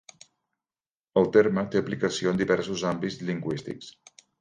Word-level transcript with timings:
El 1.21 1.29
terme 1.35 1.65
té 1.75 1.83
aplicació 1.83 2.35
en 2.35 2.43
diversos 2.43 2.89
àmbits 2.95 3.25
lingüístics. 3.33 3.97